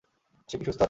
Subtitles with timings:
[0.49, 0.79] সে কি সুস্থ আছে?